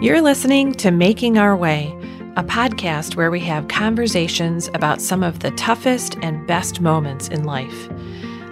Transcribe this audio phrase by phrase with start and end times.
[0.00, 1.92] You're listening to Making Our Way,
[2.36, 7.42] a podcast where we have conversations about some of the toughest and best moments in
[7.42, 7.88] life.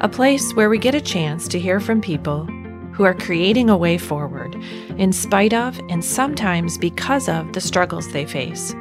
[0.01, 2.47] A place where we get a chance to hear from people
[2.93, 4.57] who are creating a way forward
[4.99, 8.75] in spite of and sometimes because of the struggles they face.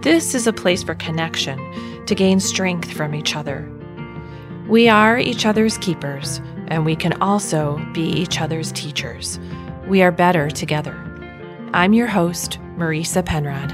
[0.00, 1.58] This is a place for connection
[2.06, 3.70] to gain strength from each other.
[4.66, 9.38] We are each other's keepers, and we can also be each other's teachers.
[9.86, 11.05] We are better together.
[11.72, 13.72] I'm your host, Marissa Penrod.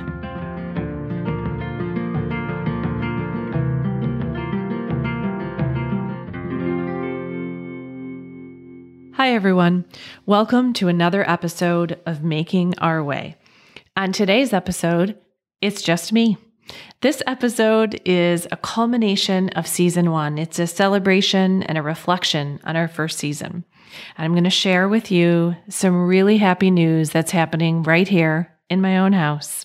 [9.14, 9.84] Hi, everyone.
[10.26, 13.36] Welcome to another episode of Making Our Way.
[13.96, 15.16] On today's episode,
[15.60, 16.38] it's just me.
[17.02, 20.38] This episode is a culmination of season one.
[20.38, 23.64] It's a celebration and a reflection on our first season.
[24.18, 28.80] I'm going to share with you some really happy news that's happening right here in
[28.80, 29.64] my own house.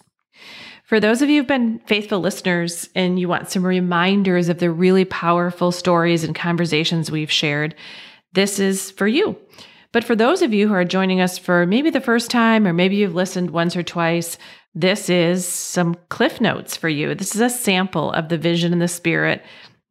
[0.84, 4.72] For those of you who've been faithful listeners and you want some reminders of the
[4.72, 7.76] really powerful stories and conversations we've shared,
[8.34, 9.38] this is for you.
[9.92, 12.72] But for those of you who are joining us for maybe the first time, or
[12.72, 14.38] maybe you've listened once or twice,
[14.76, 17.16] this is some cliff notes for you.
[17.16, 19.44] This is a sample of the vision and the spirit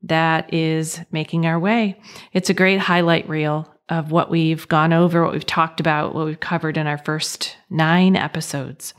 [0.03, 2.01] that is making our way.
[2.33, 6.27] It's a great highlight reel of what we've gone over, what we've talked about, what
[6.27, 8.95] we've covered in our first nine episodes.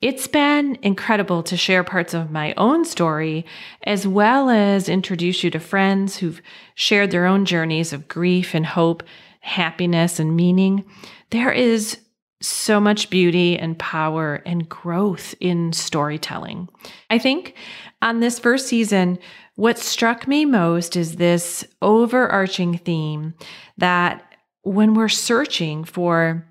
[0.00, 3.44] It's been incredible to share parts of my own story,
[3.82, 6.40] as well as introduce you to friends who've
[6.76, 9.02] shared their own journeys of grief and hope,
[9.40, 10.84] happiness and meaning.
[11.30, 11.98] There is
[12.40, 16.68] so much beauty and power and growth in storytelling.
[17.10, 17.54] I think
[18.00, 19.18] on this first season,
[19.56, 23.34] what struck me most is this overarching theme
[23.78, 24.27] that
[24.68, 26.46] when we're searching for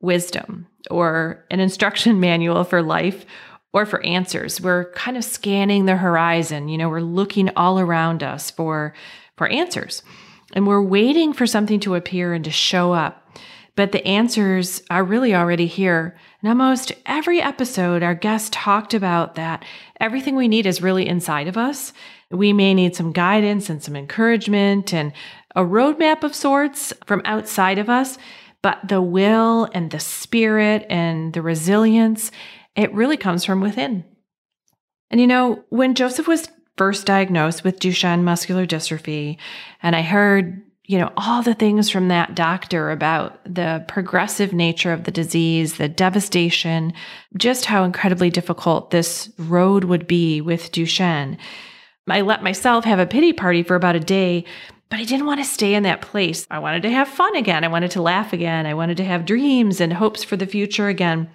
[0.00, 3.24] wisdom or an instruction manual for life
[3.72, 6.68] or for answers, we're kind of scanning the horizon.
[6.68, 8.94] You know, we're looking all around us for,
[9.36, 10.02] for answers
[10.52, 13.16] and we're waiting for something to appear and to show up.
[13.76, 16.18] But the answers are really already here.
[16.42, 19.64] And almost every episode, our guest talked about that
[20.00, 21.92] everything we need is really inside of us.
[22.30, 25.12] We may need some guidance and some encouragement and
[25.54, 28.18] a roadmap of sorts from outside of us,
[28.62, 32.30] but the will and the spirit and the resilience,
[32.76, 34.04] it really comes from within.
[35.10, 39.38] And you know, when Joseph was first diagnosed with Duchenne muscular dystrophy,
[39.82, 44.92] and I heard, you know, all the things from that doctor about the progressive nature
[44.92, 46.92] of the disease, the devastation,
[47.36, 51.38] just how incredibly difficult this road would be with Duchenne.
[52.08, 54.44] I let myself have a pity party for about a day
[54.90, 56.46] but I didn't want to stay in that place.
[56.50, 57.64] I wanted to have fun again.
[57.64, 58.66] I wanted to laugh again.
[58.66, 61.30] I wanted to have dreams and hopes for the future again.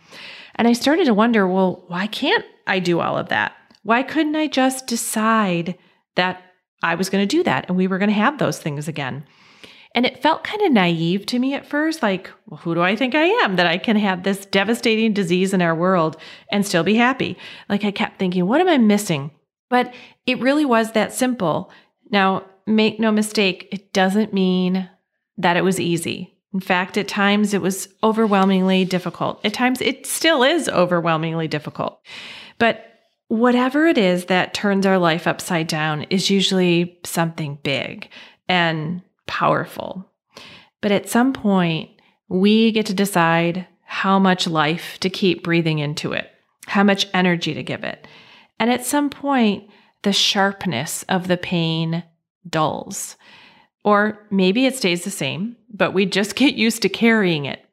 [0.56, 3.54] And I started to wonder well, why can't I do all of that?
[3.84, 5.78] Why couldn't I just decide
[6.16, 6.42] that
[6.84, 9.26] I was going to do that and we were going to have those things again?
[9.94, 12.98] And it felt kind of naive to me at first like, well, who do I
[12.98, 16.18] think I am that I can have this devastating disease in our world
[16.52, 17.38] and still be happy?
[17.70, 19.32] Like I kept thinking, what am I missing?
[19.70, 19.94] But
[20.26, 21.72] it really was that simple.
[22.10, 24.90] Now, make no mistake, it doesn't mean
[25.38, 26.36] that it was easy.
[26.54, 29.44] In fact, at times it was overwhelmingly difficult.
[29.46, 32.00] At times it still is overwhelmingly difficult.
[32.58, 32.86] But
[33.28, 38.10] whatever it is that turns our life upside down is usually something big
[38.48, 40.10] and powerful.
[40.82, 41.90] But at some point,
[42.30, 46.30] we get to decide how much life to keep breathing into it,
[46.68, 48.08] how much energy to give it.
[48.60, 49.70] And at some point,
[50.04, 52.04] the sharpness of the pain
[52.50, 53.16] dulls.
[53.84, 57.64] Or maybe it stays the same, but we just get used to carrying it.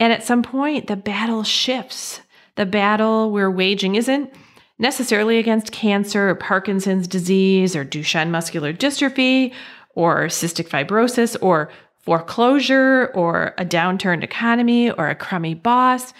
[0.00, 2.20] And at some point, the battle shifts.
[2.56, 4.32] The battle we're waging isn't
[4.78, 9.54] necessarily against cancer or Parkinson's disease or Duchenne muscular dystrophy
[9.94, 16.12] or cystic fibrosis or foreclosure or a downturned economy or a crummy boss.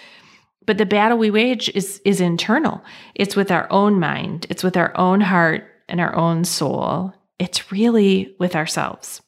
[0.65, 2.83] But the battle we wage is, is internal.
[3.15, 7.71] It's with our own mind, it's with our own heart and our own soul it's
[7.71, 9.21] really with ourselves.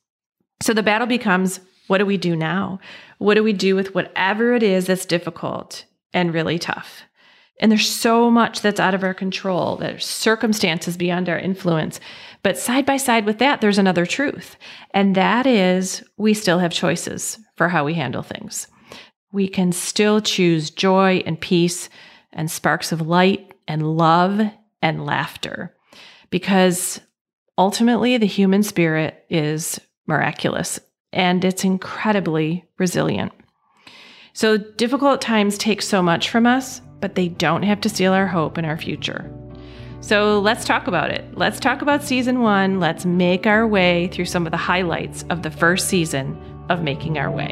[0.62, 2.80] So the battle becomes what do we do now?
[3.18, 7.04] What do we do with whatever it is that's difficult and really tough?
[7.60, 9.76] And there's so much that's out of our control.
[9.76, 12.00] There's circumstances beyond our influence.
[12.42, 14.56] But side by side with that, there's another truth.
[14.92, 18.68] And that is we still have choices for how we handle things.
[19.32, 21.90] We can still choose joy and peace
[22.32, 24.42] and sparks of light and love
[24.82, 25.76] and laughter
[26.30, 27.02] because
[27.60, 30.80] Ultimately, the human spirit is miraculous
[31.12, 33.34] and it's incredibly resilient.
[34.32, 38.28] So difficult times take so much from us, but they don't have to steal our
[38.28, 39.30] hope and our future.
[40.00, 41.38] So let's talk about it.
[41.38, 42.80] Let's talk about season one.
[42.80, 47.18] Let's make our way through some of the highlights of the first season of Making
[47.18, 47.52] Our Way.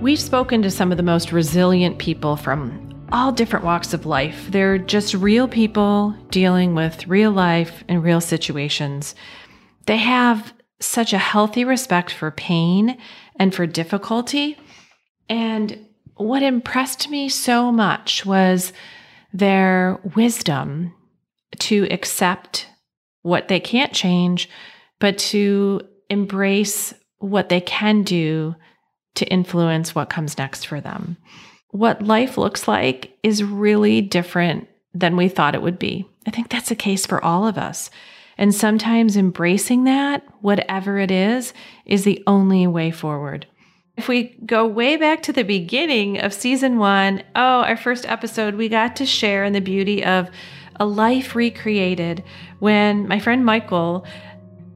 [0.00, 4.48] We've spoken to some of the most resilient people from all different walks of life.
[4.50, 9.14] They're just real people dealing with real life and real situations.
[9.86, 12.98] They have such a healthy respect for pain
[13.36, 14.56] and for difficulty.
[15.28, 18.72] And what impressed me so much was
[19.32, 20.94] their wisdom
[21.58, 22.66] to accept
[23.22, 24.48] what they can't change,
[24.98, 28.54] but to embrace what they can do
[29.14, 31.16] to influence what comes next for them.
[31.70, 36.08] What life looks like is really different than we thought it would be.
[36.26, 37.90] I think that's the case for all of us.
[38.36, 41.52] And sometimes embracing that, whatever it is,
[41.84, 43.46] is the only way forward.
[43.96, 48.54] If we go way back to the beginning of season one, oh, our first episode,
[48.54, 50.30] we got to share in the beauty of
[50.76, 52.24] a life recreated
[52.58, 54.06] when my friend Michael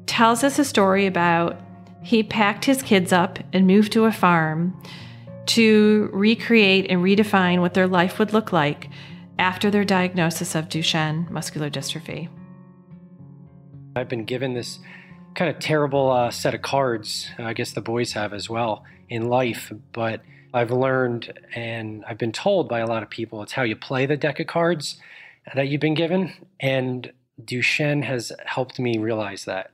[0.07, 1.59] tells us a story about
[2.03, 4.79] he packed his kids up and moved to a farm
[5.47, 8.89] to recreate and redefine what their life would look like
[9.39, 12.29] after their diagnosis of Duchenne muscular dystrophy.
[13.97, 14.79] I've been given this
[15.35, 19.29] kind of terrible uh, set of cards, I guess the boys have as well, in
[19.29, 23.63] life, but I've learned and I've been told by a lot of people it's how
[23.63, 25.01] you play the deck of cards
[25.55, 26.33] that you've been given.
[26.61, 27.13] And
[27.43, 29.73] Duchenne has helped me realize that,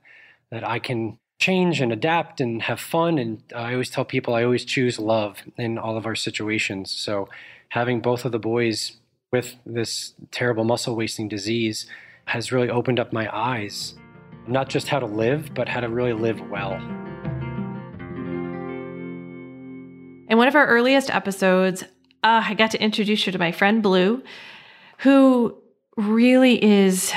[0.49, 3.17] that I can change and adapt and have fun.
[3.17, 6.91] And I always tell people I always choose love in all of our situations.
[6.91, 7.27] So
[7.69, 8.93] having both of the boys
[9.33, 11.87] with this terrible muscle wasting disease
[12.25, 13.95] has really opened up my eyes,
[14.47, 16.73] not just how to live, but how to really live well.
[20.29, 21.83] In one of our earliest episodes,
[22.23, 24.23] uh, I got to introduce you to my friend Blue,
[24.99, 25.57] who
[25.97, 27.11] really is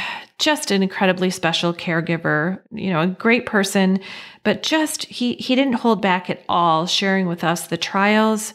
[0.45, 3.99] just an incredibly special caregiver, you know, a great person,
[4.43, 8.53] but just he he didn't hold back at all sharing with us the trials,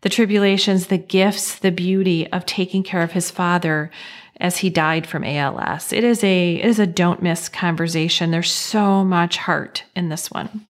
[0.00, 3.88] the tribulations, the gifts, the beauty of taking care of his father
[4.40, 5.92] as he died from ALS.
[5.92, 8.32] It is a it is a don't miss conversation.
[8.32, 10.66] There's so much heart in this one.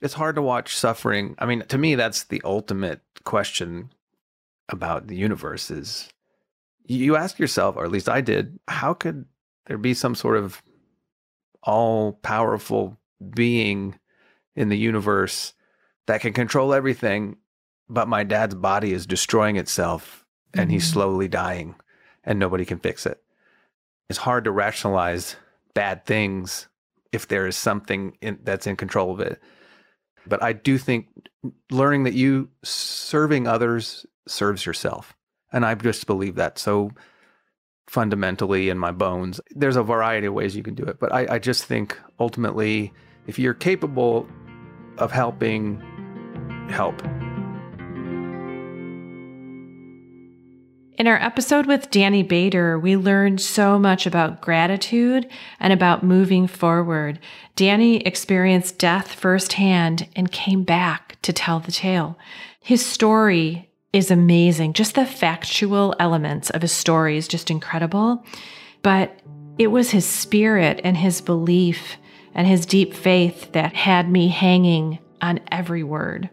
[0.00, 1.34] It's hard to watch suffering.
[1.38, 3.90] I mean, to me that's the ultimate question
[4.70, 6.08] about the universe is
[6.86, 9.24] you ask yourself, or at least I did, how could
[9.66, 10.62] there be some sort of
[11.62, 12.98] all powerful
[13.34, 13.98] being
[14.54, 15.54] in the universe
[16.06, 17.36] that can control everything,
[17.88, 20.70] but my dad's body is destroying itself and mm-hmm.
[20.70, 21.74] he's slowly dying
[22.22, 23.22] and nobody can fix it?
[24.10, 25.36] It's hard to rationalize
[25.72, 26.68] bad things
[27.12, 29.40] if there is something in, that's in control of it.
[30.26, 31.08] But I do think
[31.70, 35.14] learning that you serving others serves yourself.
[35.54, 36.90] And I just believe that so
[37.86, 39.40] fundamentally in my bones.
[39.50, 42.92] There's a variety of ways you can do it, but I, I just think ultimately,
[43.28, 44.26] if you're capable
[44.98, 45.80] of helping,
[46.70, 47.00] help.
[50.98, 55.28] In our episode with Danny Bader, we learned so much about gratitude
[55.60, 57.20] and about moving forward.
[57.54, 62.18] Danny experienced death firsthand and came back to tell the tale.
[62.58, 64.72] His story is amazing.
[64.72, 68.24] Just the factual elements of his story is just incredible.
[68.82, 69.20] But
[69.56, 71.96] it was his spirit and his belief
[72.34, 76.28] and his deep faith that had me hanging on every word.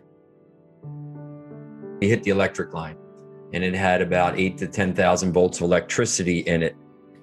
[2.00, 2.98] He hit the electric line
[3.54, 6.76] and it had about eight to 10,000 volts of electricity in it,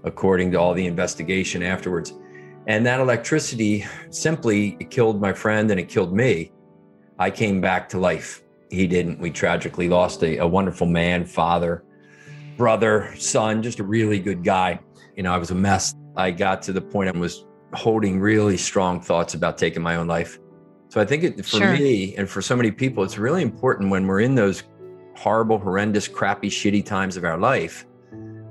[0.05, 2.15] according to all the investigation afterwards.
[2.69, 6.53] And that electricity simply killed my friend and it killed me.
[7.19, 9.19] I came back to life he didn't.
[9.19, 11.85] We tragically lost a, a wonderful man, father,
[12.57, 14.81] brother, son, just a really good guy.
[15.17, 15.95] You know, I was a mess.
[16.17, 17.45] I got to the point I was
[17.75, 20.39] holding really strong thoughts about taking my own life.
[20.89, 21.73] So I think it, for sure.
[21.73, 24.65] me and for so many people, it's really important when we're in those
[25.17, 27.85] horrible, horrendous, crappy, shitty times of our life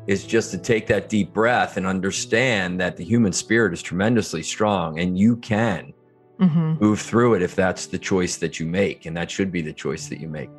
[0.05, 4.41] is just to take that deep breath and understand that the human spirit is tremendously
[4.41, 5.93] strong and you can
[6.39, 6.83] mm-hmm.
[6.83, 9.05] move through it if that's the choice that you make.
[9.05, 10.49] And that should be the choice that you make.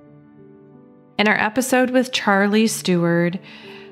[1.18, 3.38] In our episode with Charlie Stewart,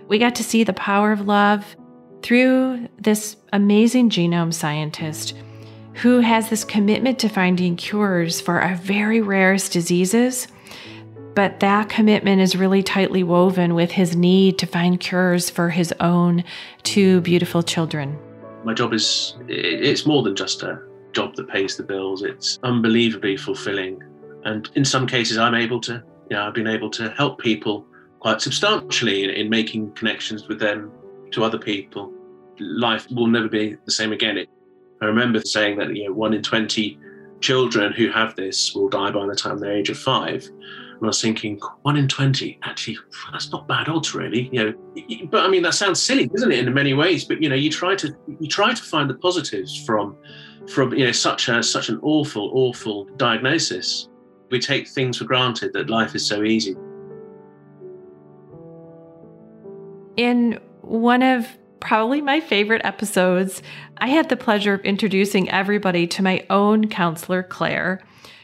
[0.09, 1.77] we got to see the power of love
[2.23, 5.35] through this amazing genome scientist
[5.95, 10.47] who has this commitment to finding cures for our very rarest diseases.
[11.35, 15.93] But that commitment is really tightly woven with his need to find cures for his
[16.01, 16.45] own
[16.83, 18.19] two beautiful children.
[18.65, 20.81] My job is it's more than just a
[21.17, 22.23] job that pays the bills.
[22.23, 24.03] It's unbelievably fulfilling.
[24.45, 25.95] And in some cases I'm able to,
[26.29, 27.87] you know, I've been able to help people
[28.21, 30.93] quite substantially in, in making connections with them
[31.33, 32.13] to other people.
[32.59, 34.37] Life will never be the same again.
[34.37, 34.49] It,
[35.01, 36.99] I remember saying that you know one in twenty
[37.41, 40.47] children who have this will die by the time they're age of five.
[40.47, 42.97] And I was thinking, one in 20, actually,
[43.31, 44.49] that's not bad odds, really.
[44.51, 47.25] You know, but I mean, that sounds silly, doesn't it, in many ways?
[47.25, 50.17] But you know, you try to you try to find the positives from
[50.69, 54.09] from you know such a such an awful, awful diagnosis.
[54.51, 56.77] We take things for granted that life is so easy.
[60.17, 61.47] In one of
[61.81, 63.63] probably my favorite episodes,
[63.99, 68.01] I had the pleasure of introducing everybody to my own counselor, Claire,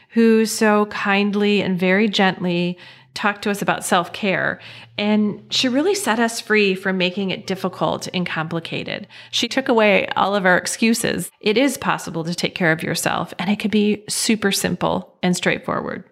[0.09, 2.77] who so kindly and very gently
[3.13, 4.59] talked to us about self care.
[4.97, 9.07] And she really set us free from making it difficult and complicated.
[9.31, 11.31] She took away all of our excuses.
[11.39, 15.35] It is possible to take care of yourself, and it could be super simple and
[15.35, 16.03] straightforward.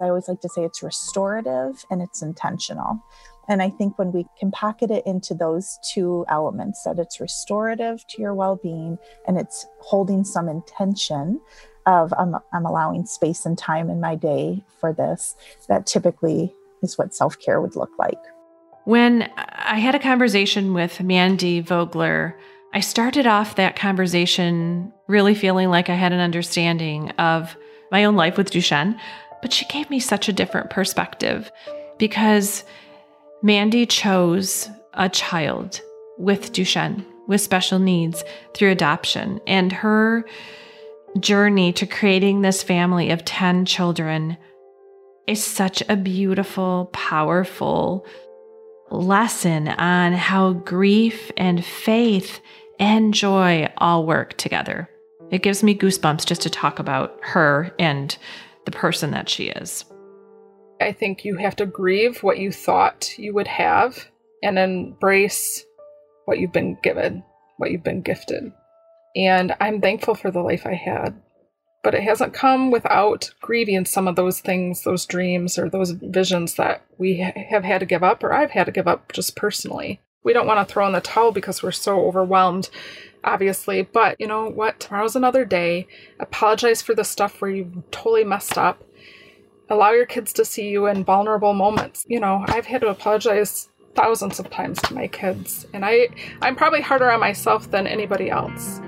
[0.00, 3.02] I always like to say it's restorative and it's intentional.
[3.48, 8.06] And I think when we can pocket it into those two elements, that it's restorative
[8.08, 11.40] to your well being and it's holding some intention
[11.88, 15.34] of I'm, I'm allowing space and time in my day for this,
[15.68, 18.18] that typically is what self care would look like.
[18.84, 22.38] When I had a conversation with Mandy Vogler,
[22.74, 27.56] I started off that conversation really feeling like I had an understanding of
[27.90, 28.98] my own life with Duchenne,
[29.40, 31.50] but she gave me such a different perspective
[31.98, 32.64] because
[33.42, 35.80] Mandy chose a child
[36.18, 39.40] with Duchenne, with special needs through adoption.
[39.46, 40.24] And her
[41.20, 44.36] journey to creating this family of 10 children
[45.26, 48.06] is such a beautiful, powerful
[48.90, 52.40] lesson on how grief and faith
[52.78, 54.88] and joy all work together.
[55.30, 58.16] It gives me goosebumps just to talk about her and
[58.64, 59.84] the person that she is.
[60.80, 64.08] I think you have to grieve what you thought you would have
[64.42, 65.64] and embrace
[66.24, 67.24] what you've been given,
[67.56, 68.52] what you've been gifted.
[69.16, 71.20] And I'm thankful for the life I had.
[71.82, 76.54] But it hasn't come without grieving some of those things, those dreams, or those visions
[76.54, 80.00] that we have had to give up, or I've had to give up just personally.
[80.24, 82.68] We don't want to throw in the towel because we're so overwhelmed,
[83.24, 83.82] obviously.
[83.82, 84.80] But you know what?
[84.80, 85.86] Tomorrow's another day.
[86.18, 88.82] Apologize for the stuff where you totally messed up
[89.70, 92.04] allow your kids to see you in vulnerable moments.
[92.08, 96.08] You know, I've had to apologize thousands of times to my kids, and I
[96.42, 98.80] I'm probably harder on myself than anybody else.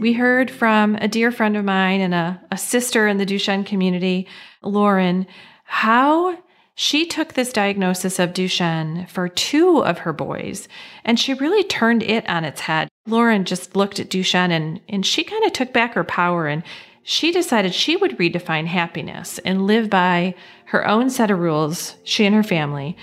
[0.00, 3.66] We heard from a dear friend of mine and a, a sister in the Duchenne
[3.66, 4.26] community,
[4.62, 5.26] Lauren,
[5.64, 6.38] how
[6.74, 10.68] she took this diagnosis of Duchenne for two of her boys,
[11.04, 12.88] and she really turned it on its head.
[13.06, 16.62] Lauren just looked at Duchenne and, and she kind of took back her power and
[17.02, 20.34] she decided she would redefine happiness and live by
[20.66, 22.96] her own set of rules, she and her family,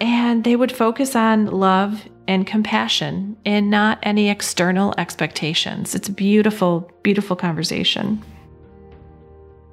[0.00, 5.94] and they would focus on love and compassion and not any external expectations.
[5.94, 8.22] It's a beautiful, beautiful conversation.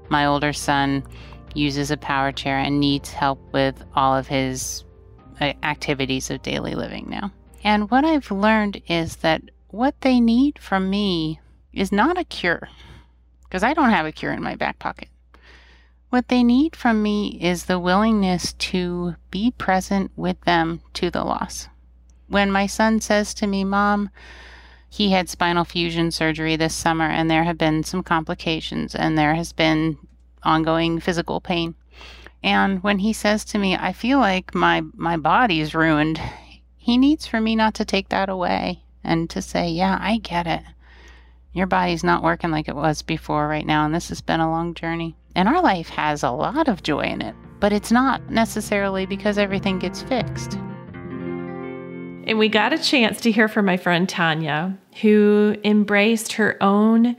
[0.10, 1.04] My older son
[1.54, 4.84] uses a power chair and needs help with all of his
[5.42, 7.32] uh, activities of daily living now.
[7.64, 11.40] And what I've learned is that what they need from me
[11.74, 12.70] is not a cure
[13.44, 15.10] because I don't have a cure in my back pocket.
[16.10, 21.24] What they need from me is the willingness to be present with them to the
[21.24, 21.68] loss.
[22.28, 24.10] When my son says to me, Mom,
[24.90, 29.36] he had spinal fusion surgery this summer and there have been some complications and there
[29.36, 29.98] has been
[30.44, 31.76] ongoing physical pain.
[32.42, 36.22] And when he says to me, I feel like my, my body's ruined,
[36.78, 40.46] he needs for me not to take that away and to say, Yeah, I get
[40.48, 40.62] it.
[41.54, 44.50] Your body's not working like it was before right now, and this has been a
[44.50, 45.16] long journey.
[45.36, 49.38] And our life has a lot of joy in it, but it's not necessarily because
[49.38, 50.54] everything gets fixed.
[52.28, 57.16] And we got a chance to hear from my friend Tanya, who embraced her own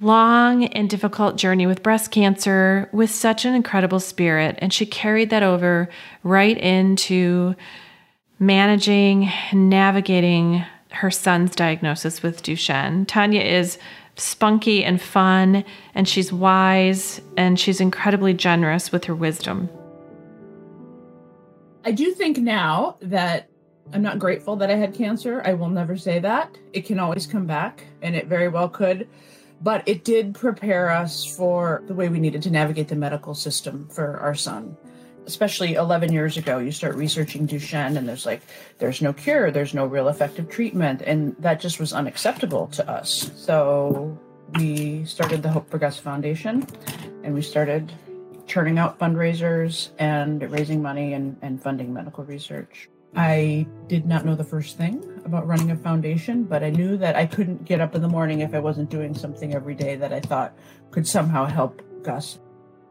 [0.00, 4.58] long and difficult journey with breast cancer with such an incredible spirit.
[4.58, 5.88] And she carried that over
[6.22, 7.54] right into
[8.38, 13.04] managing, and navigating her son's diagnosis with Duchenne.
[13.06, 13.78] Tanya is
[14.20, 19.68] spunky and fun, and she's wise, and she's incredibly generous with her wisdom.
[21.84, 23.48] I do think now that
[23.92, 25.42] I'm not grateful that I had cancer.
[25.44, 26.56] I will never say that.
[26.72, 29.08] It can always come back, and it very well could.
[29.60, 33.88] But it did prepare us for the way we needed to navigate the medical system
[33.90, 34.76] for our son
[35.28, 38.40] especially 11 years ago, you start researching Duchenne and there's like,
[38.78, 41.02] there's no cure, there's no real effective treatment.
[41.02, 43.30] And that just was unacceptable to us.
[43.36, 44.18] So
[44.54, 46.66] we started the Hope for Gus Foundation
[47.22, 47.92] and we started
[48.46, 52.88] churning out fundraisers and raising money and, and funding medical research.
[53.14, 57.16] I did not know the first thing about running a foundation, but I knew that
[57.16, 60.12] I couldn't get up in the morning if I wasn't doing something every day that
[60.14, 60.56] I thought
[60.90, 62.38] could somehow help Gus.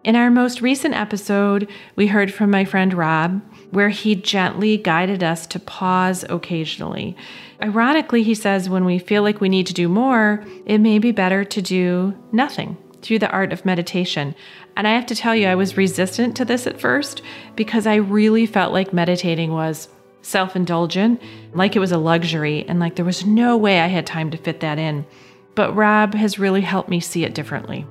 [0.04, 5.24] In our most recent episode, we heard from my friend Rob, where he gently guided
[5.24, 7.18] us to pause occasionally.
[7.62, 11.12] Ironically, he says when we feel like we need to do more, it may be
[11.12, 14.34] better to do nothing through the art of meditation.
[14.78, 17.22] And I have to tell you, I was resistant to this at first
[17.56, 19.90] because I really felt like meditating was
[20.22, 21.22] self indulgent,
[21.54, 24.38] like it was a luxury, and like there was no way I had time to
[24.38, 25.06] fit that in.
[25.56, 27.86] But Rob has really helped me see it differently.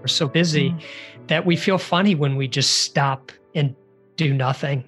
[0.00, 0.82] We're so busy mm.
[1.26, 3.76] that we feel funny when we just stop and
[4.16, 4.84] do nothing.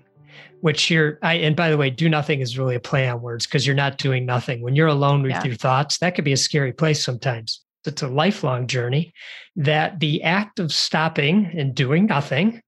[0.61, 3.47] Which you're, I, and by the way, do nothing is really a play on words
[3.47, 4.63] because you're not doing nothing.
[4.63, 5.45] When you're alone with yeah.
[5.45, 7.63] your thoughts, that could be a scary place sometimes.
[7.85, 9.13] It's a lifelong journey
[9.57, 12.63] that the act of stopping and doing nothing,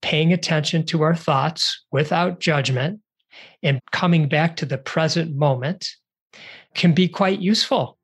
[0.00, 3.00] paying attention to our thoughts without judgment,
[3.62, 5.86] and coming back to the present moment
[6.74, 7.97] can be quite useful.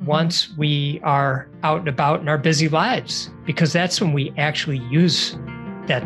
[0.00, 0.08] Mm-hmm.
[0.08, 4.78] once we are out and about in our busy lives, because that's when we actually
[4.90, 5.36] use
[5.88, 6.02] that.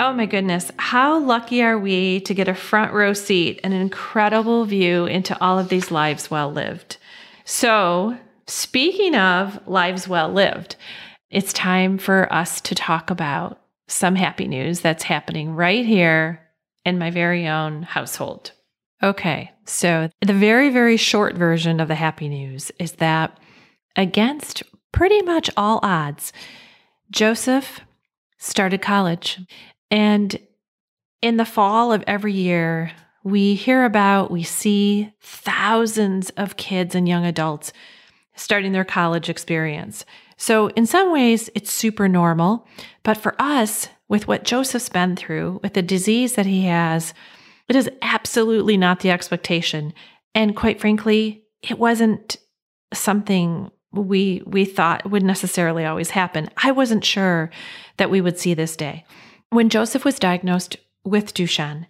[0.00, 0.72] Oh my goodness.
[0.78, 5.40] How lucky are we to get a front row seat, and an incredible view into
[5.40, 6.96] all of these lives well lived?
[7.44, 10.74] So, speaking of lives well lived,
[11.30, 16.40] it's time for us to talk about some happy news that's happening right here
[16.84, 18.50] in my very own household.
[19.02, 23.38] Okay, so the very, very short version of the happy news is that
[23.96, 26.32] against pretty much all odds,
[27.10, 27.80] Joseph
[28.38, 29.40] started college.
[29.90, 30.38] And
[31.22, 32.92] in the fall of every year,
[33.24, 37.72] we hear about, we see thousands of kids and young adults
[38.34, 40.04] starting their college experience.
[40.36, 42.66] So, in some ways, it's super normal.
[43.02, 47.12] But for us, with what Joseph's been through, with the disease that he has,
[47.70, 49.94] it is absolutely not the expectation.
[50.34, 52.36] And quite frankly, it wasn't
[52.92, 56.50] something we we thought would necessarily always happen.
[56.62, 57.50] I wasn't sure
[57.96, 59.04] that we would see this day.
[59.50, 61.86] When Joseph was diagnosed with Duchenne,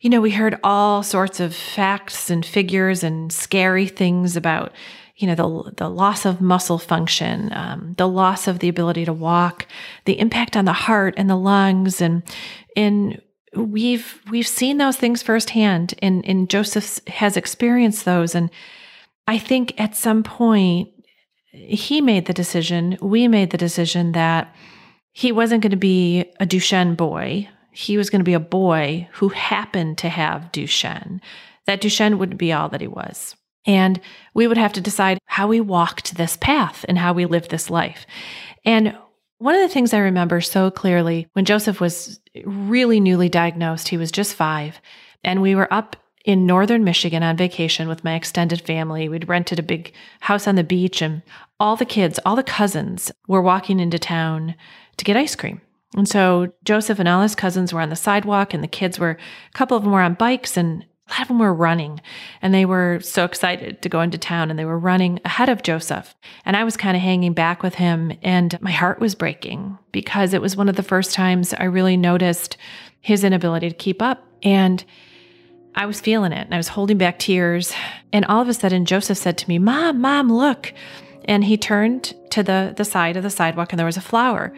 [0.00, 4.72] you know, we heard all sorts of facts and figures and scary things about
[5.16, 9.12] you know the the loss of muscle function, um, the loss of the ability to
[9.14, 9.66] walk,
[10.04, 12.22] the impact on the heart and the lungs, and
[12.76, 13.22] and
[13.56, 15.94] we've we've seen those things firsthand.
[16.00, 18.50] And and Joseph has experienced those, and
[19.26, 20.90] I think at some point
[21.54, 24.54] he made the decision, we made the decision that
[25.12, 27.48] he wasn't going to be a Duchenne boy.
[27.70, 31.20] He was going to be a boy who happened to have Duchenne.
[31.66, 33.36] That Duchenne wouldn't be all that he was.
[33.66, 34.00] And
[34.34, 37.70] we would have to decide how we walked this path and how we lived this
[37.70, 38.06] life.
[38.64, 38.96] And
[39.38, 43.96] one of the things I remember so clearly when Joseph was really newly diagnosed, he
[43.96, 44.80] was just five,
[45.22, 49.08] and we were up in northern Michigan on vacation with my extended family.
[49.08, 51.22] We'd rented a big house on the beach, and
[51.60, 54.54] all the kids, all the cousins were walking into town
[54.96, 55.60] to get ice cream.
[55.96, 59.10] And so Joseph and all his cousins were on the sidewalk, and the kids were,
[59.10, 62.00] a couple of them were on bikes, and a lot of them were running
[62.40, 65.62] and they were so excited to go into town and they were running ahead of
[65.62, 66.14] Joseph.
[66.46, 70.32] And I was kind of hanging back with him and my heart was breaking because
[70.32, 72.56] it was one of the first times I really noticed
[73.00, 74.24] his inability to keep up.
[74.42, 74.82] And
[75.74, 77.74] I was feeling it and I was holding back tears.
[78.12, 80.72] And all of a sudden, Joseph said to me, Mom, Mom, look.
[81.26, 84.54] And he turned to the, the side of the sidewalk and there was a flower.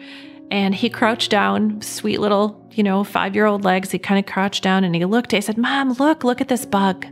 [0.49, 3.91] And he crouched down, sweet little, you know, five year old legs.
[3.91, 5.33] He kind of crouched down and he looked.
[5.33, 7.05] I said, Mom, look, look at this bug.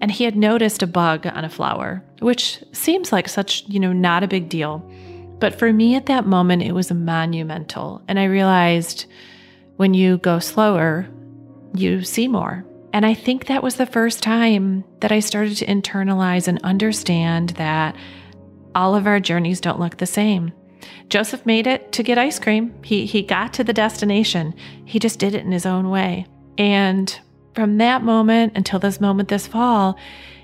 [0.00, 3.92] And he had noticed a bug on a flower, which seems like such, you know,
[3.92, 4.78] not a big deal.
[5.40, 8.02] But for me at that moment, it was monumental.
[8.08, 9.06] And I realized
[9.76, 11.08] when you go slower,
[11.74, 12.64] you see more.
[12.92, 17.50] And I think that was the first time that I started to internalize and understand
[17.50, 17.94] that
[18.74, 20.52] all of our journeys don't look the same.
[21.08, 22.74] Joseph made it to get ice cream.
[22.84, 24.54] He he got to the destination.
[24.84, 26.26] He just did it in his own way.
[26.56, 27.18] And
[27.54, 29.98] from that moment until this moment this fall,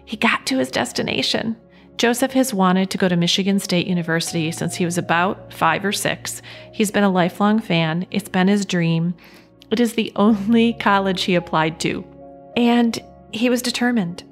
[0.05, 1.57] he got to his destination.
[1.97, 5.93] Joseph has wanted to go to Michigan State University since he was about 5 or
[5.93, 6.43] 6.
[6.73, 8.07] He's been a lifelong fan.
[8.11, 9.15] It's been his dream.
[9.71, 12.05] It is the only college he applied to.
[12.57, 12.99] And
[13.33, 14.25] he was determined.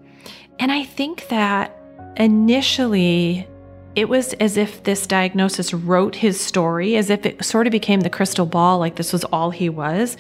[0.59, 1.79] And I think that
[2.17, 3.47] initially
[3.94, 8.00] it was as if this diagnosis wrote his story, as if it sort of became
[8.00, 10.16] the crystal ball, like this was all he was.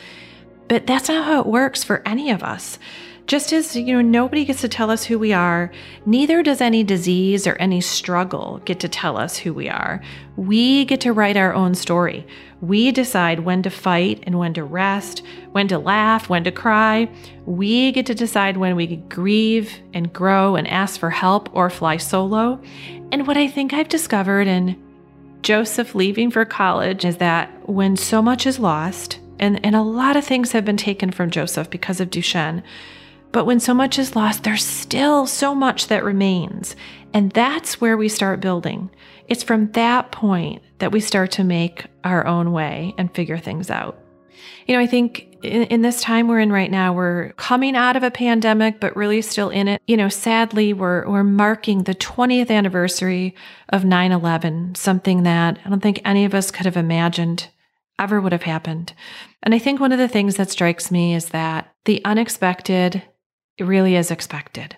[0.68, 2.78] But that's not how it works for any of us.
[3.26, 5.70] Just as, you know, nobody gets to tell us who we are,
[6.04, 10.02] neither does any disease or any struggle get to tell us who we are.
[10.36, 12.26] We get to write our own story.
[12.60, 17.08] We decide when to fight and when to rest, when to laugh, when to cry.
[17.46, 21.98] We get to decide when we grieve and grow and ask for help or fly
[21.98, 22.60] solo.
[23.12, 24.80] And what I think I've discovered in
[25.42, 30.16] Joseph leaving for college is that when so much is lost, and, and a lot
[30.16, 32.62] of things have been taken from Joseph because of Duchenne,
[33.32, 36.76] but when so much is lost, there's still so much that remains.
[37.14, 38.90] And that's where we start building.
[39.28, 43.70] It's from that point that we start to make our own way and figure things
[43.70, 43.98] out.
[44.66, 47.96] You know, I think in, in, this time we're in right now, we're coming out
[47.96, 49.82] of a pandemic, but really still in it.
[49.86, 53.34] You know, sadly, we're, we're marking the 20th anniversary
[53.70, 57.48] of 9 11, something that I don't think any of us could have imagined
[57.98, 58.92] ever would have happened.
[59.42, 63.02] And I think one of the things that strikes me is that the unexpected
[63.58, 64.76] it really is expected.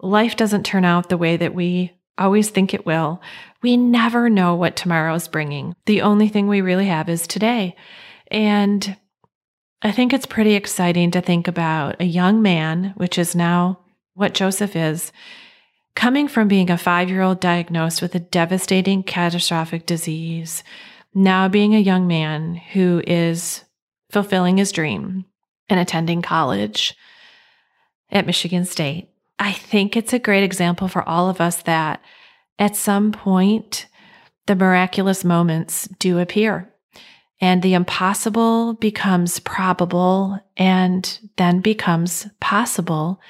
[0.00, 3.20] Life doesn't turn out the way that we always think it will.
[3.62, 5.74] We never know what tomorrow is bringing.
[5.86, 7.76] The only thing we really have is today.
[8.30, 8.96] And
[9.82, 13.80] I think it's pretty exciting to think about a young man, which is now
[14.14, 15.12] what Joseph is,
[15.94, 20.62] coming from being a five year old diagnosed with a devastating catastrophic disease,
[21.14, 23.64] now being a young man who is
[24.10, 25.24] fulfilling his dream
[25.68, 26.94] and attending college
[28.10, 29.08] at Michigan State.
[29.38, 32.02] I think it's a great example for all of us that
[32.58, 33.86] at some point,
[34.46, 36.70] the miraculous moments do appear
[37.40, 43.20] and the impossible becomes probable and then becomes possible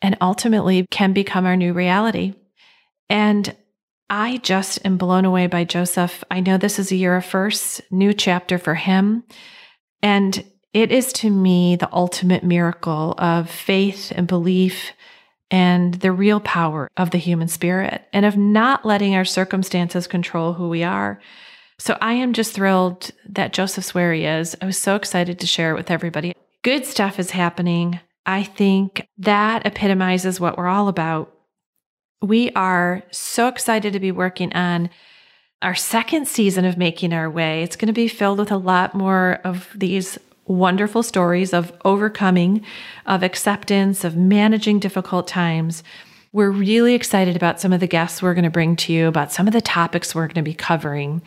[0.00, 2.34] and ultimately can become our new reality.
[3.10, 3.54] And
[4.08, 6.24] I just am blown away by Joseph.
[6.30, 9.24] I know this is a year of firsts, new chapter for him.
[10.02, 10.44] And
[10.74, 14.90] it is to me the ultimate miracle of faith and belief
[15.50, 20.54] and the real power of the human spirit and of not letting our circumstances control
[20.54, 21.20] who we are.
[21.78, 24.56] So I am just thrilled that Joseph's where he is.
[24.60, 26.34] I was so excited to share it with everybody.
[26.62, 28.00] Good stuff is happening.
[28.26, 31.32] I think that epitomizes what we're all about.
[32.20, 34.90] We are so excited to be working on
[35.62, 37.62] our second season of Making Our Way.
[37.62, 42.64] It's going to be filled with a lot more of these wonderful stories of overcoming,
[43.06, 45.82] of acceptance, of managing difficult times.
[46.32, 49.32] We're really excited about some of the guests we're going to bring to you, about
[49.32, 51.22] some of the topics we're going to be covering.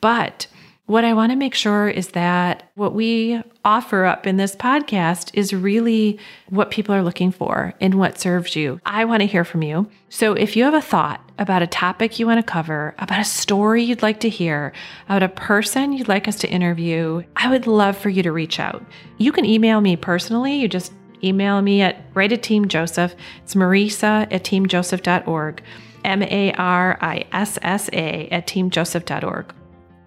[0.00, 0.46] But
[0.86, 5.30] what I want to make sure is that what we offer up in this podcast
[5.32, 6.18] is really
[6.48, 8.80] what people are looking for and what serves you.
[8.84, 9.88] I want to hear from you.
[10.08, 13.24] So if you have a thought about a topic you want to cover, about a
[13.24, 14.72] story you'd like to hear,
[15.06, 18.58] about a person you'd like us to interview, I would love for you to reach
[18.58, 18.84] out.
[19.18, 20.56] You can email me personally.
[20.56, 20.92] You just
[21.22, 23.14] email me at right at Team Joseph.
[23.44, 25.62] It's Marissa at teamjoseph.org.
[26.04, 29.54] M A R I S S A at teamjoseph.org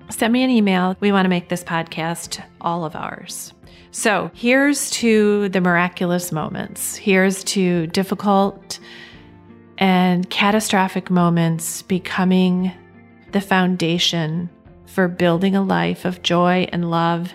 [0.10, 0.96] send me an email.
[1.00, 3.54] We want to make this podcast all of ours.
[3.92, 6.96] So here's to the miraculous moments.
[6.96, 8.80] Here's to difficult
[9.78, 12.72] and catastrophic moments becoming
[13.32, 14.50] the foundation
[14.86, 17.34] for building a life of joy and love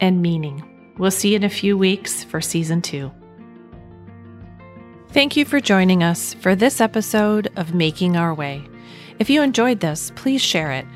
[0.00, 0.68] and meaning.
[0.98, 3.10] We'll see you in a few weeks for season two.
[5.08, 8.64] Thank you for joining us for this episode of Making Our Way.
[9.18, 10.86] If you enjoyed this, please share it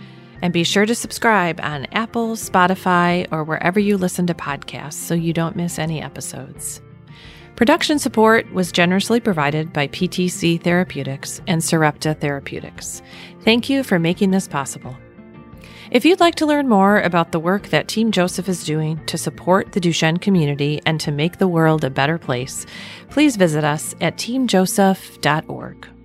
[0.43, 5.15] and be sure to subscribe on Apple, Spotify, or wherever you listen to podcasts so
[5.15, 6.81] you don't miss any episodes.
[7.57, 13.01] Production support was generously provided by PTC Therapeutics and Sarepta Therapeutics.
[13.41, 14.95] Thank you for making this possible.
[15.91, 19.17] If you'd like to learn more about the work that Team Joseph is doing to
[19.17, 22.67] support the Duchenne community and to make the world a better place,
[23.09, 25.96] please visit us at teamjoseph.org.